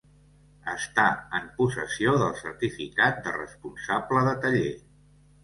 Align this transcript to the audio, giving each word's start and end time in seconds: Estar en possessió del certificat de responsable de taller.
Estar 0.75 1.09
en 1.39 1.45
possessió 1.57 2.13
del 2.23 2.33
certificat 2.41 3.21
de 3.29 3.35
responsable 3.37 4.27
de 4.31 4.35
taller. 4.49 4.75